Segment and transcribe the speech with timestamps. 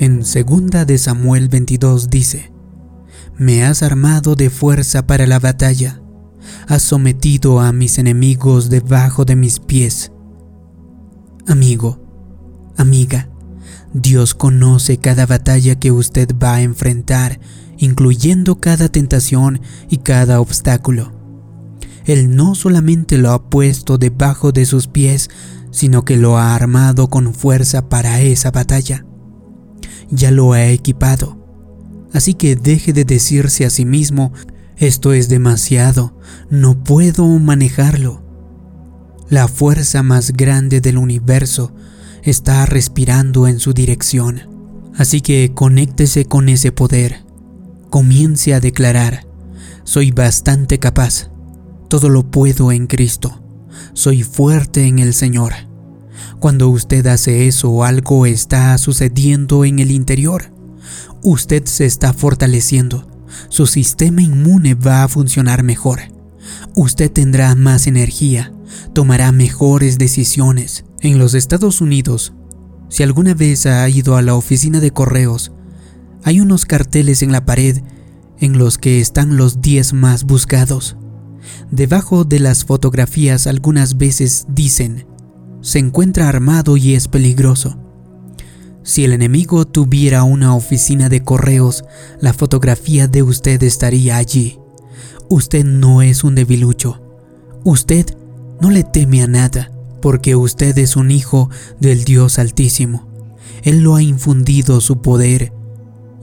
[0.00, 2.52] En 2 de Samuel 22 dice,
[3.36, 6.00] Me has armado de fuerza para la batalla,
[6.68, 10.12] has sometido a mis enemigos debajo de mis pies.
[11.48, 11.98] Amigo,
[12.76, 13.28] amiga,
[13.92, 17.40] Dios conoce cada batalla que usted va a enfrentar,
[17.76, 21.12] incluyendo cada tentación y cada obstáculo.
[22.04, 25.28] Él no solamente lo ha puesto debajo de sus pies,
[25.72, 29.04] sino que lo ha armado con fuerza para esa batalla.
[30.10, 31.36] Ya lo ha equipado.
[32.12, 34.32] Así que deje de decirse a sí mismo,
[34.76, 36.16] esto es demasiado,
[36.50, 38.22] no puedo manejarlo.
[39.28, 41.74] La fuerza más grande del universo
[42.22, 44.42] está respirando en su dirección.
[44.96, 47.24] Así que conéctese con ese poder.
[47.90, 49.26] Comience a declarar,
[49.84, 51.30] soy bastante capaz,
[51.88, 53.42] todo lo puedo en Cristo,
[53.94, 55.67] soy fuerte en el Señor.
[56.40, 60.52] Cuando usted hace eso, algo está sucediendo en el interior.
[61.22, 63.08] Usted se está fortaleciendo,
[63.48, 66.00] su sistema inmune va a funcionar mejor.
[66.74, 68.52] Usted tendrá más energía,
[68.92, 70.84] tomará mejores decisiones.
[71.00, 72.32] En los Estados Unidos,
[72.88, 75.52] si alguna vez ha ido a la oficina de correos,
[76.24, 77.82] hay unos carteles en la pared
[78.40, 80.96] en los que están los 10 más buscados.
[81.70, 85.06] Debajo de las fotografías algunas veces dicen,
[85.68, 87.76] se encuentra armado y es peligroso.
[88.82, 91.84] Si el enemigo tuviera una oficina de correos,
[92.22, 94.58] la fotografía de usted estaría allí.
[95.28, 97.02] Usted no es un debilucho.
[97.64, 98.06] Usted
[98.62, 103.06] no le teme a nada, porque usted es un hijo del Dios Altísimo.
[103.62, 105.52] Él lo ha infundido su poder.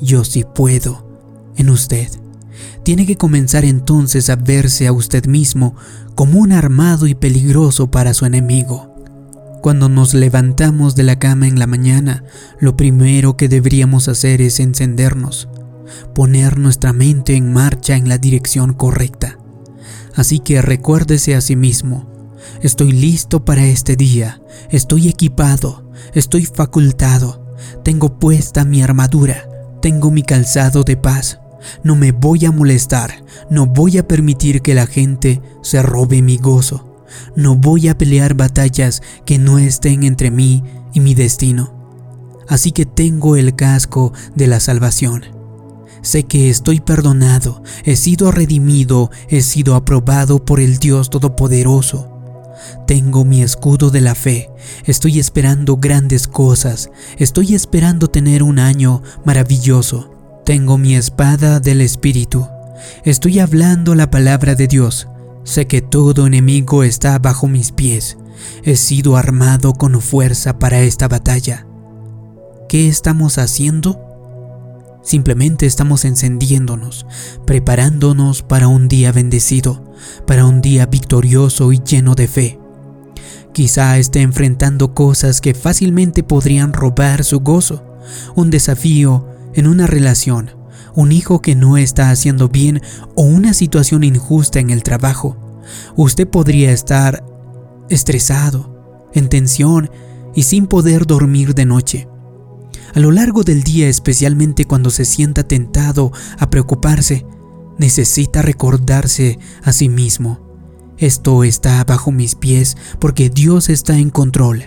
[0.00, 2.08] Yo sí puedo en usted.
[2.82, 5.76] Tiene que comenzar entonces a verse a usted mismo
[6.14, 8.93] como un armado y peligroso para su enemigo.
[9.64, 12.22] Cuando nos levantamos de la cama en la mañana,
[12.60, 15.48] lo primero que deberíamos hacer es encendernos,
[16.14, 19.38] poner nuestra mente en marcha en la dirección correcta.
[20.14, 22.06] Así que recuérdese a sí mismo,
[22.60, 29.48] estoy listo para este día, estoy equipado, estoy facultado, tengo puesta mi armadura,
[29.80, 31.40] tengo mi calzado de paz,
[31.82, 36.36] no me voy a molestar, no voy a permitir que la gente se robe mi
[36.36, 36.93] gozo.
[37.36, 41.74] No voy a pelear batallas que no estén entre mí y mi destino.
[42.48, 45.24] Así que tengo el casco de la salvación.
[46.02, 52.10] Sé que estoy perdonado, he sido redimido, he sido aprobado por el Dios Todopoderoso.
[52.86, 54.50] Tengo mi escudo de la fe,
[54.84, 60.10] estoy esperando grandes cosas, estoy esperando tener un año maravilloso.
[60.44, 62.46] Tengo mi espada del Espíritu,
[63.04, 65.08] estoy hablando la palabra de Dios,
[65.44, 68.16] Sé que todo enemigo está bajo mis pies.
[68.62, 71.66] He sido armado con fuerza para esta batalla.
[72.68, 74.00] ¿Qué estamos haciendo?
[75.02, 77.06] Simplemente estamos encendiéndonos,
[77.44, 79.92] preparándonos para un día bendecido,
[80.26, 82.58] para un día victorioso y lleno de fe.
[83.52, 87.84] Quizá esté enfrentando cosas que fácilmente podrían robar su gozo,
[88.34, 90.50] un desafío en una relación,
[90.94, 92.80] un hijo que no está haciendo bien
[93.14, 95.36] o una situación injusta en el trabajo.
[95.96, 97.24] Usted podría estar
[97.88, 99.90] estresado, en tensión
[100.34, 102.08] y sin poder dormir de noche.
[102.94, 107.26] A lo largo del día, especialmente cuando se sienta tentado a preocuparse,
[107.78, 110.40] necesita recordarse a sí mismo.
[110.96, 114.64] Esto está bajo mis pies porque Dios está en control.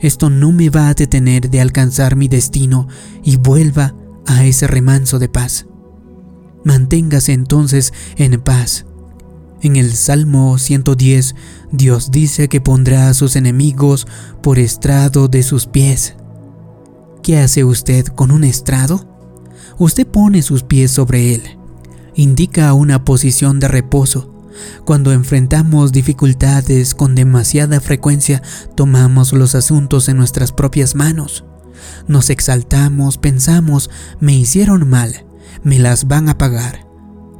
[0.00, 2.88] Esto no me va a detener de alcanzar mi destino
[3.22, 3.94] y vuelva
[4.26, 5.66] a ese remanso de paz.
[6.64, 8.86] Manténgase entonces en paz.
[9.62, 11.34] En el Salmo 110,
[11.72, 14.06] Dios dice que pondrá a sus enemigos
[14.42, 16.16] por estrado de sus pies.
[17.22, 19.16] ¿Qué hace usted con un estrado?
[19.78, 21.42] Usted pone sus pies sobre él.
[22.14, 24.32] Indica una posición de reposo.
[24.84, 28.42] Cuando enfrentamos dificultades con demasiada frecuencia,
[28.74, 31.45] tomamos los asuntos en nuestras propias manos.
[32.08, 33.90] Nos exaltamos, pensamos,
[34.20, 35.26] me hicieron mal,
[35.62, 36.86] me las van a pagar.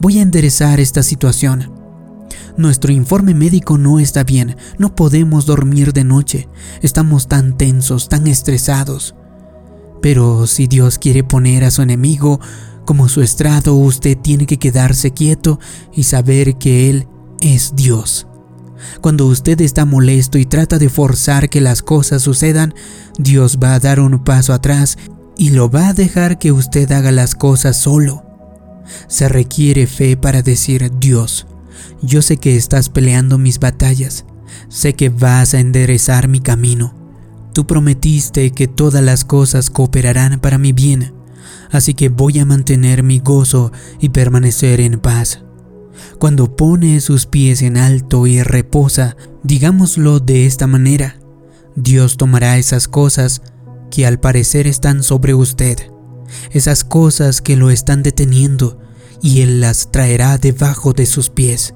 [0.00, 1.72] Voy a enderezar esta situación.
[2.56, 6.48] Nuestro informe médico no está bien, no podemos dormir de noche,
[6.82, 9.14] estamos tan tensos, tan estresados.
[10.02, 12.40] Pero si Dios quiere poner a su enemigo
[12.84, 15.60] como su estrado, usted tiene que quedarse quieto
[15.92, 17.06] y saber que Él
[17.40, 18.26] es Dios.
[19.00, 22.74] Cuando usted está molesto y trata de forzar que las cosas sucedan,
[23.18, 24.98] Dios va a dar un paso atrás
[25.36, 28.24] y lo va a dejar que usted haga las cosas solo.
[29.08, 31.46] Se requiere fe para decir, Dios,
[32.02, 34.24] yo sé que estás peleando mis batallas,
[34.68, 36.94] sé que vas a enderezar mi camino.
[37.54, 41.14] Tú prometiste que todas las cosas cooperarán para mi bien,
[41.70, 45.42] así que voy a mantener mi gozo y permanecer en paz.
[46.18, 51.18] Cuando pone sus pies en alto y reposa, digámoslo de esta manera,
[51.76, 53.42] Dios tomará esas cosas
[53.90, 55.78] que al parecer están sobre usted,
[56.50, 58.78] esas cosas que lo están deteniendo,
[59.22, 61.74] y Él las traerá debajo de sus pies.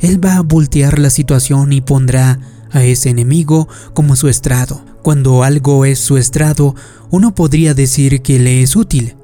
[0.00, 2.38] Él va a voltear la situación y pondrá
[2.70, 4.84] a ese enemigo como su estrado.
[5.02, 6.74] Cuando algo es su estrado,
[7.10, 9.16] uno podría decir que le es útil.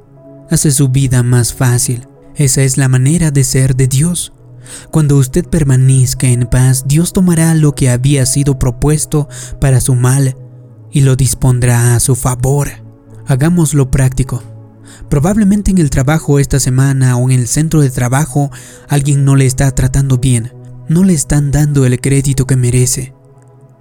[0.51, 2.07] Hace su vida más fácil.
[2.35, 4.33] Esa es la manera de ser de Dios.
[4.91, 9.29] Cuando usted permanezca en paz, Dios tomará lo que había sido propuesto
[9.61, 10.37] para su mal
[10.91, 12.69] y lo dispondrá a su favor.
[13.27, 14.43] Hagámoslo práctico.
[15.11, 18.51] Probablemente en el trabajo esta semana o en el centro de trabajo
[18.89, 20.53] alguien no le está tratando bien,
[20.89, 23.15] no le están dando el crédito que merece.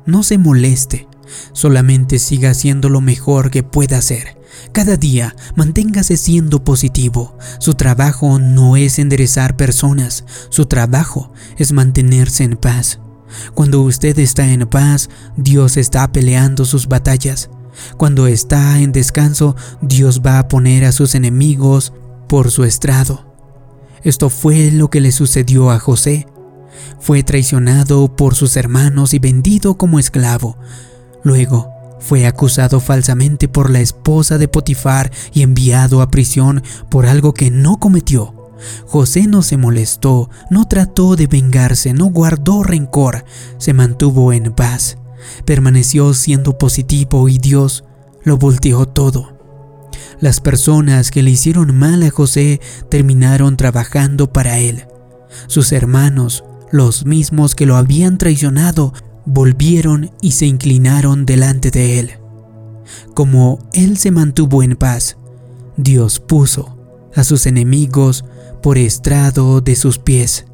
[0.06, 1.08] No se moleste,
[1.54, 4.37] solamente siga haciendo lo mejor que pueda hacer.
[4.72, 7.38] Cada día manténgase siendo positivo.
[7.60, 13.00] Su trabajo no es enderezar personas, su trabajo es mantenerse en paz.
[13.54, 17.50] Cuando usted está en paz, Dios está peleando sus batallas.
[17.98, 21.94] Cuando está en descanso, Dios va a poner a sus enemigos
[22.28, 23.36] por su estrado.
[24.04, 26.28] Esto fue lo que le sucedió a José.
[27.00, 30.58] Fue traicionado por sus hermanos y vendido como esclavo.
[31.24, 37.34] Luego, fue acusado falsamente por la esposa de Potifar y enviado a prisión por algo
[37.34, 38.34] que no cometió.
[38.86, 43.26] José no se molestó, no trató de vengarse, no guardó rencor,
[43.58, 44.98] se mantuvo en paz,
[45.46, 47.84] permaneció siendo positivo y Dios
[48.24, 49.38] lo volteó todo.
[50.20, 52.60] Las personas que le hicieron mal a José
[52.90, 54.88] terminaron trabajando para él.
[55.48, 58.94] Sus hermanos los mismos que lo habían traicionado
[59.28, 62.12] volvieron y se inclinaron delante de él.
[63.14, 65.18] Como él se mantuvo en paz,
[65.76, 66.78] Dios puso
[67.14, 68.24] a sus enemigos
[68.64, 70.46] por estrado de sus pies.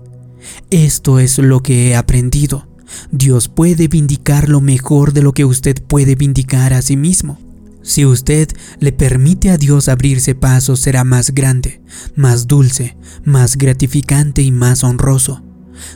[0.71, 2.67] Esto es lo que he aprendido.
[3.11, 7.39] Dios puede vindicar lo mejor de lo que usted puede vindicar a sí mismo.
[7.83, 8.47] Si usted
[8.79, 11.81] le permite a Dios abrirse paso, será más grande,
[12.15, 15.43] más dulce, más gratificante y más honroso.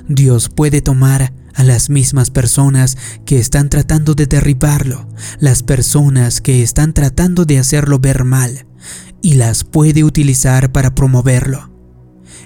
[0.08, 5.10] Dios puede tomar a las mismas personas que están tratando de derribarlo,
[5.40, 8.68] las personas que están tratando de hacerlo ver mal,
[9.24, 11.72] y las puede utilizar para promoverlo.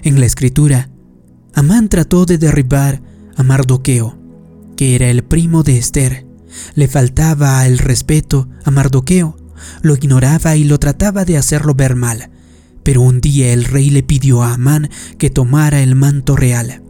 [0.02, 0.90] En la escritura,
[1.54, 3.02] Amán trató de derribar
[3.36, 4.18] a Mardoqueo,
[4.78, 6.26] que era el primo de Esther.
[6.74, 9.36] Le faltaba el respeto a Mardoqueo,
[9.82, 12.32] lo ignoraba y lo trataba de hacerlo ver mal.
[12.84, 16.82] Pero un día el rey le pidió a Amán que tomara el manto real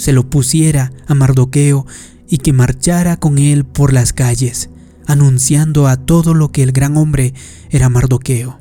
[0.00, 1.86] se lo pusiera a Mardoqueo
[2.26, 4.70] y que marchara con él por las calles,
[5.06, 7.34] anunciando a todo lo que el gran hombre
[7.68, 8.58] era Mardoqueo.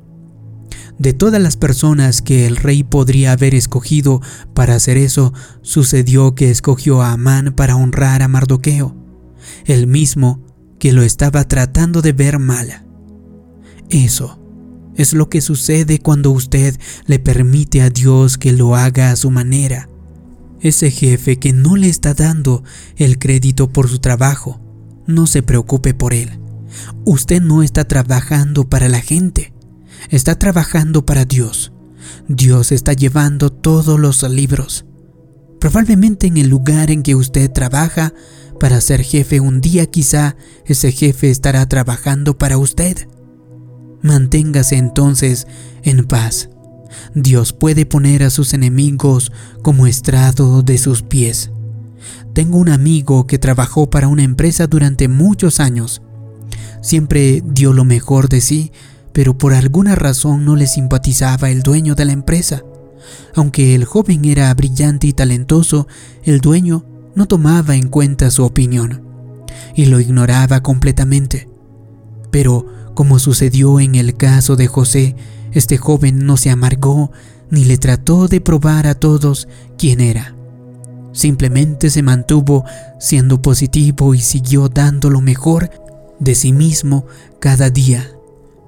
[0.98, 4.22] De todas las personas que el rey podría haber escogido
[4.54, 8.98] para hacer eso, sucedió que escogió a Amán para honrar a Mardoqueo,
[9.64, 10.42] el mismo
[10.78, 12.84] que lo estaba tratando de ver mal.
[13.90, 14.42] Eso
[14.98, 19.32] es lo que sucede cuando usted le permite a Dios que lo haga a su
[19.32, 19.88] manera
[20.62, 22.64] ese jefe que no le está dando
[22.98, 24.60] el crédito por su trabajo,
[25.08, 26.40] no se preocupe por él.
[27.06, 29.54] Usted no está trabajando para la gente,
[30.10, 31.74] está trabajando para Dios.
[32.28, 34.86] Dios está llevando todos los libros.
[35.60, 38.14] Probablemente en el lugar en que usted trabaja
[38.60, 43.08] para ser jefe un día quizá ese jefe estará trabajando para usted.
[44.02, 45.48] Manténgase entonces
[45.84, 46.50] en paz
[47.16, 51.52] Dios puede poner a sus enemigos como estrado de sus pies.
[52.34, 56.02] Tengo un amigo que trabajó para una empresa durante muchos años.
[56.82, 58.72] Siempre dio lo mejor de sí,
[59.12, 62.64] pero por alguna razón no le simpatizaba el dueño de la empresa.
[63.36, 65.88] Aunque el joven era brillante y talentoso,
[66.24, 66.86] el dueño
[67.16, 69.04] no tomaba en cuenta su opinión
[69.76, 71.50] y lo ignoraba completamente.
[72.32, 75.16] Pero, como sucedió en el caso de José,
[75.54, 77.12] este joven no se amargó
[77.50, 80.36] ni le trató de probar a todos quién era.
[81.12, 82.66] Simplemente se mantuvo
[83.00, 85.72] siendo positivo y siguió dando lo mejor
[86.20, 87.06] de sí mismo
[87.40, 88.12] cada día.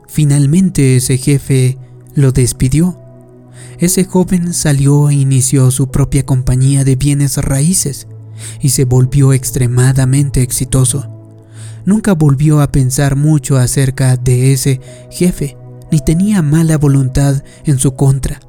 [0.08, 1.78] Finalmente ese jefe
[2.16, 2.98] lo despidió.
[3.78, 8.08] Ese joven salió e inició su propia compañía de bienes raíces
[8.60, 11.08] y se volvió extremadamente exitoso.
[11.86, 15.58] Nunca volvió a pensar mucho acerca de ese jefe
[15.92, 18.40] ni tenía mala voluntad en su contra.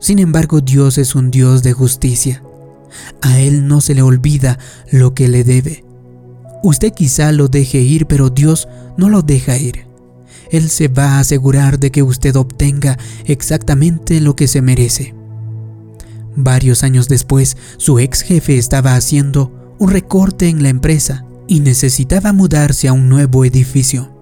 [0.00, 2.42] Sin embargo, Dios es un Dios de justicia.
[3.20, 4.58] A Él no se le olvida
[4.90, 5.84] lo que le debe.
[6.62, 9.86] Usted quizá lo deje ir, pero Dios no lo deja ir.
[10.50, 15.14] Él se va a asegurar de que usted obtenga exactamente lo que se merece.
[16.36, 22.32] Varios años después, su ex jefe estaba haciendo un recorte en la empresa y necesitaba
[22.32, 24.17] mudarse a un nuevo edificio.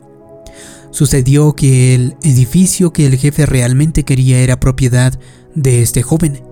[0.97, 5.21] Sucedió que el edificio que el jefe realmente quería era propiedad
[5.55, 6.43] de este joven.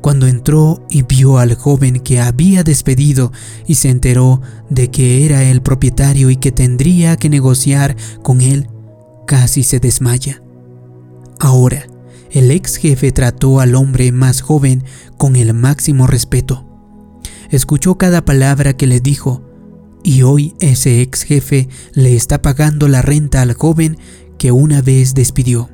[0.00, 3.32] Cuando entró y vio al joven que había despedido
[3.66, 4.40] y se enteró
[4.70, 8.70] de que era el propietario y que tendría que negociar con él,
[9.26, 10.42] casi se desmaya.
[11.38, 11.86] Ahora,
[12.30, 14.84] el ex jefe trató al hombre más joven
[15.18, 16.64] con el máximo respeto.
[17.50, 19.49] Escuchó cada palabra que le dijo
[20.02, 23.98] y hoy ese ex jefe le está pagando la renta al joven
[24.38, 25.68] que una vez despidió.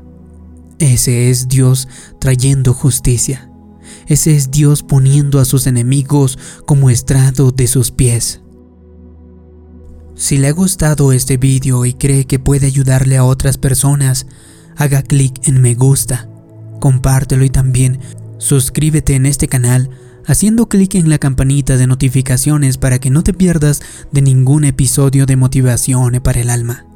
[0.78, 1.88] Ese es Dios
[2.21, 3.50] trayendo justicia.
[4.06, 8.40] Ese es Dios poniendo a sus enemigos como estrado de sus pies.
[10.14, 14.26] Si le ha gustado este vídeo y cree que puede ayudarle a otras personas,
[14.76, 16.28] haga clic en me gusta,
[16.80, 18.00] compártelo y también
[18.38, 19.90] suscríbete en este canal
[20.26, 23.80] haciendo clic en la campanita de notificaciones para que no te pierdas
[24.12, 26.87] de ningún episodio de motivación para el alma.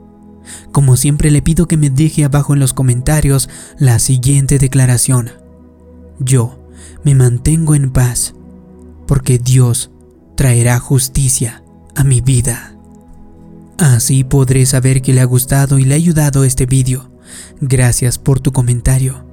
[0.73, 5.31] Como siempre le pido que me deje abajo en los comentarios la siguiente declaración.
[6.19, 6.61] Yo
[7.05, 8.35] me mantengo en paz
[9.07, 9.91] porque Dios
[10.37, 11.63] traerá justicia
[11.95, 12.77] a mi vida.
[13.79, 17.11] Así podré saber que le ha gustado y le ha ayudado este vídeo.
[17.61, 19.25] Gracias por tu comentario.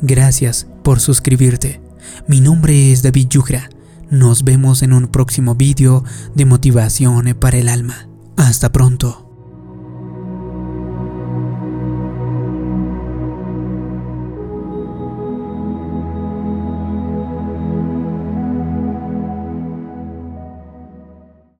[0.00, 1.81] Gracias por suscribirte.
[2.26, 3.70] Mi nombre es David Yugra.
[4.10, 6.04] Nos vemos en un próximo vídeo
[6.34, 8.08] de motivación para el alma.
[8.36, 9.31] Hasta pronto.